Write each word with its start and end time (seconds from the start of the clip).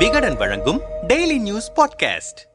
விகடன் 0.00 0.36
வழங்கும் 0.36 0.80
daily 1.08 1.40
news 1.40 1.72
podcast 1.72 2.48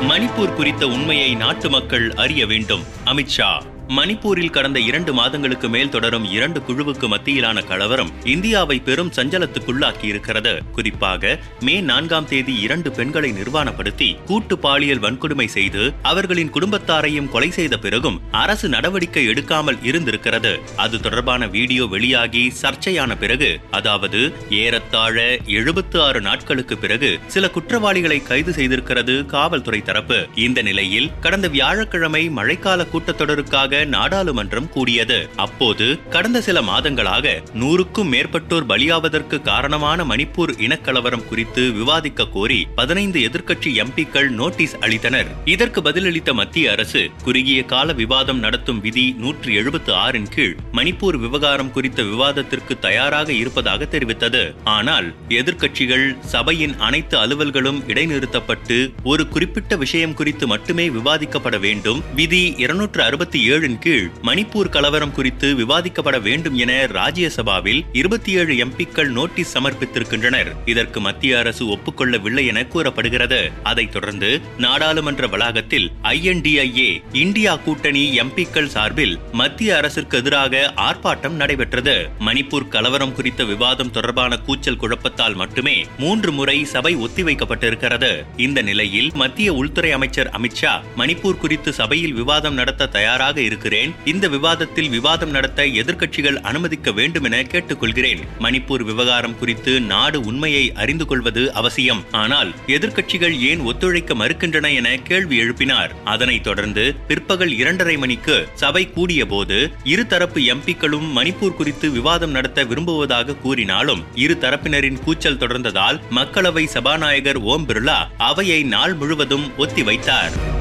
Manipur 0.00 0.54
குறித்த 0.54 0.86
உண்மையை 0.86 1.34
நாட்டு 1.34 1.70
மக்கள் 1.70 2.10
அறிய 2.10 2.46
வேண்டும். 2.46 2.82
அமித்ஷா 3.04 3.62
மணிப்பூரில் 3.88 4.50
கடந்த 4.50 4.80
இரண்டு 4.80 5.12
மாதங்களுக்கு 5.12 5.68
மேல் 5.68 5.88
தொடரும் 5.88 6.24
இரண்டு 6.24 6.60
குழுவுக்கு 6.60 7.06
மத்தியிலான 7.08 7.58
கலவரம் 7.64 8.10
இந்தியாவை 8.24 8.78
பெரும் 8.78 9.12
சஞ்சலத்துக்குள்ளாக்கி 9.16 10.04
இருக்கிறது 10.04 10.62
குறிப்பாக 10.72 11.38
மே 11.60 11.80
நான்காம் 11.80 12.26
தேதி 12.26 12.54
இரண்டு 12.60 12.90
பெண்களை 12.90 13.32
நிர்வாணப்படுத்தி 13.32 14.24
கூட்டு 14.24 14.58
பாலியல் 14.58 14.98
வன்கொடுமை 14.98 15.46
செய்து 15.46 15.92
அவர்களின் 16.02 16.50
குடும்பத்தாரையும் 16.50 17.28
கொலை 17.28 17.50
செய்த 17.50 17.78
பிறகும் 17.78 18.20
அரசு 18.30 18.68
நடவடிக்கை 18.68 19.28
எடுக்காமல் 19.28 19.78
இருந்திருக்கிறது. 19.82 20.52
அது 20.76 21.00
தொடர்பான 21.00 21.46
வீடியோ 21.46 21.86
வெளியாகி 21.86 22.52
சர்ச்சையான 22.62 23.18
பிறகு 23.18 23.60
அதாவது 23.70 24.32
ஏறத்தாழ 24.50 25.36
எழுபத்து 25.46 26.02
ஆறு 26.02 26.20
நாட்களுக்கு 26.20 26.78
பிறகு 26.78 27.18
சில 27.26 27.50
குற்றவாளிகளை 27.50 28.22
கைது 28.22 28.52
செய்திருக்கிறது 28.52 29.26
காவல்துறை 29.26 29.82
தரப்பு. 29.82 30.26
இந்த 30.34 30.62
நிலையில் 30.62 31.10
கடந்த 31.20 31.48
வியாழக்கிழமை 31.48 32.30
மழைக்கால 32.30 32.86
கூட்டத்தொடருக்காக 32.92 33.74
நாடாளுமன்றம் 33.84 34.68
கூடியது. 34.68 35.28
அப்போது 35.36 36.08
கடந்த 36.08 36.40
சில 36.40 36.60
மாதங்களாக 36.60 37.42
நூறுக்கும் 37.54 38.12
மேற்பட்டோர் 38.12 38.66
பலியாவதற்கு 38.66 39.42
காரணமான 39.42 40.04
மணிப்பூர் 40.04 40.52
இனக்கலவரம் 40.58 41.28
குறித்து 41.28 41.72
விவாதிக்க 41.72 42.26
கோரி 42.26 42.66
பதினைந்து 42.74 43.20
எதிர்க்கட்சி 43.20 43.84
எம்பிக்கள் 43.84 44.28
நோட்டீஸ் 44.28 44.76
அளித்தனர். 44.76 45.26
இதற்கு 45.44 45.80
பதிலளித்த 45.80 46.32
மத்திய 46.32 46.70
அரசு 46.70 47.10
குறுகிய 47.24 47.64
கால 47.64 47.92
விவாதம் 47.92 48.38
நடத்தும் 48.38 48.80
விதி 48.80 49.14
நூற்றி 49.18 49.54
எழுபத்து 49.54 49.92
ஆறின் 49.92 50.28
கீழ் 50.28 50.56
மணிப்பூர் 50.72 51.16
விவகாரம் 51.16 51.70
குறித்த 51.70 52.02
விவாதத்திற்கு 52.02 52.78
தயாராக 52.78 53.32
இருப்பதாக 53.32 53.88
தெரிவித்தது. 53.90 54.54
ஆனால் 54.64 55.14
எதிர்க்கட்சிகள் 55.28 56.18
சபையின் 56.20 56.78
அனைத்து 56.78 57.18
அலுவல்களும் 57.18 57.80
இடைநிறுத்தப்பட்டு 57.86 58.92
ஒரு 59.02 59.28
குறிப்பிட்ட 59.28 59.76
விஷயம் 59.76 60.14
குறித்து 60.14 60.46
மட்டுமே 60.46 60.88
விவாதிக்கப்பட 60.88 61.60
வேண்டும். 61.60 62.02
விதி 62.14 62.54
இருநூற்று 62.56 63.02
அறுபத்தி 63.02 63.44
ஏழு 63.44 63.65
ஏழின் 63.66 63.78
கீழ் 63.78 64.10
மணிப்பூர் 64.22 64.68
கலவரம் 64.68 65.12
குறித்து 65.12 65.54
விவாதிக்கப்பட 65.54 66.20
வேண்டும் 66.20 66.54
என 66.54 66.84
ராஜ்யசபாவில் 66.84 67.84
இருபத்தி 67.92 68.32
ஏழு 68.32 68.66
எம்பிக்கள் 68.66 69.06
நோட்டீஸ் 69.06 69.58
சமர்ப்பித்திருக்கின்றனர். 69.58 70.52
இதற்கு 70.64 71.00
மத்திய 71.00 71.38
அரசு 71.38 71.66
ஒப்புக்கொள்ளவில்லை 71.66 72.46
என 72.46 72.66
கூறப்படுகிறது. 72.66 73.50
அதைத் 73.62 73.92
தொடர்ந்து 73.92 74.40
நாடாளுமன்ற 74.58 75.26
வளாகத்தில் 75.26 75.92
ஐஎன்டிஐஏ 76.02 77.02
இந்தியா 77.12 77.56
கூட்டணி 77.56 78.18
எம்பிக்கள் 78.18 78.66
சார்பில் 78.66 79.18
மத்திய 79.32 79.76
அரசிற்கு 79.76 80.18
எதிராக 80.18 80.72
ஆர்ப்பாட்டம் 80.76 81.36
நடைபெற்றது. 81.42 82.08
மணிப்பூர் 82.18 82.68
கலவரம் 82.68 83.14
குறித்த 83.14 83.44
விவாதம் 83.44 83.90
தொடர்பான 83.90 84.36
கூச்சல் 84.36 84.76
குழப்பத்தால் 84.76 85.34
மட்டுமே 85.34 85.86
மூன்று 85.98 86.32
முறை 86.32 86.64
சபை 86.64 86.96
ஒத்திவைக்கப்பட்டிருக்கிறது. 86.96 88.24
இந்த 88.36 88.62
நிலையில் 88.62 89.10
மத்திய 89.14 89.52
உள்துறை 89.52 89.92
அமைச்சர் 89.92 90.30
அமித்ஷா 90.40 90.80
மணிப்பூர் 90.96 91.38
குறித்து 91.38 91.72
சபையில் 91.72 92.12
விவாதம் 92.12 92.54
நடத்த 92.54 92.86
தயாராக 92.86 93.40
இருக்கிறேன் 93.56 93.92
இந்த 94.04 94.28
விவாதத்தில் 94.28 94.88
விவாதம் 94.88 95.30
நடத்த 95.30 95.64
எதிர்க்கட்சிகள் 95.80 96.38
அனுமதிக்க 96.48 96.92
வேண்டும் 96.92 97.24
என 97.24 97.36
கேட்டுக்கொள்கிறேன். 97.42 98.20
மணிப்பூர் 98.40 98.82
விவகாரம் 98.82 99.38
குறித்து 99.38 99.80
நாடு 99.80 100.18
உண்மையை 100.20 100.72
அறிந்து 100.72 101.06
கொள்வது 101.06 101.42
அவசியம். 101.52 102.02
ஆனால் 102.10 102.50
எதிர்க்கட்சிகள் 102.66 103.38
ஏன் 103.40 103.60
ஒத்துழைக்க 103.60 104.14
மறுக்கின்றன 104.14 104.74
என 104.74 104.88
கேள்வி 104.96 105.38
எழுப்பினார். 105.40 105.92
அதனைத் 106.04 106.42
தொடர்ந்து 106.42 106.84
பிற்பகல் 107.08 107.54
இரண்டரை 107.56 107.96
மணிக்கு 107.96 108.36
சபை 108.54 108.90
கூடிய 108.90 109.26
போது 109.26 109.58
இருதரப்பு 109.84 110.42
எம்பிக்களும் 110.52 111.08
மணிப்பூர் 111.16 111.58
குறித்து 111.60 111.90
விவாதம் 111.90 112.30
நடத்த 112.30 112.64
விரும்புவதாக 112.64 113.36
கூறினாலும் 113.36 114.04
இரு 114.14 114.36
தரப்பினரின் 114.40 115.02
கூச்சல் 115.04 115.40
தொடர்ந்ததால் 115.44 116.00
மக்களவை 116.10 116.66
சபாநாயகர் 116.66 117.40
ஓம் 117.54 117.66
பிர்லா 117.68 117.98
அவையை 118.18 118.62
நாள் 118.62 118.94
முழுவதும் 118.94 119.48
ஒத்திவைத்தார். 119.58 120.55